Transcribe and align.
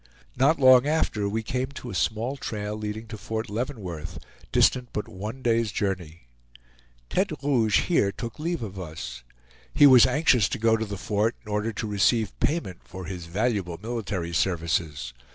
Not 0.35 0.59
long 0.59 0.87
after 0.87 1.29
we 1.29 1.43
came 1.43 1.67
to 1.73 1.91
a 1.91 1.93
small 1.93 2.35
trail 2.35 2.75
leading 2.75 3.05
to 3.09 3.19
Fort 3.19 3.51
Leavenworth, 3.51 4.17
distant 4.51 4.89
but 4.93 5.07
one 5.07 5.43
day's 5.43 5.71
journey. 5.71 6.21
Tete 7.07 7.33
Rouge 7.43 7.81
here 7.81 8.11
took 8.11 8.39
leave 8.39 8.63
of 8.63 8.79
us. 8.79 9.21
He 9.75 9.85
was 9.85 10.07
anxious 10.07 10.49
to 10.49 10.57
go 10.57 10.75
to 10.75 10.87
the 10.87 10.97
fort 10.97 11.35
in 11.45 11.51
order 11.51 11.71
to 11.73 11.85
receive 11.87 12.31
payment 12.39 12.79
for 12.83 13.05
his 13.05 13.27
valuable 13.27 13.77
military 13.79 14.33
services. 14.33 15.13